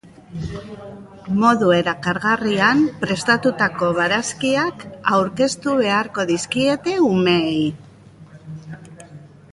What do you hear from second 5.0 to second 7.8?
aurkeztu beharko dizkiete umeei.